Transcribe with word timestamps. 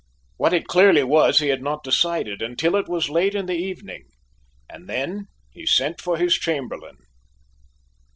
What 0.37 0.51
it 0.53 0.65
clearly 0.65 1.03
was 1.03 1.37
he 1.37 1.49
had 1.49 1.61
not 1.61 1.83
decided 1.83 2.41
until 2.41 2.75
it 2.75 2.87
was 2.87 3.07
late 3.07 3.35
in 3.35 3.45
the 3.45 3.53
evening, 3.53 4.05
and 4.67 4.89
then 4.89 5.27
he 5.51 5.67
sent 5.67 6.01
for 6.01 6.17
his 6.17 6.33
Chamberlain. 6.33 6.97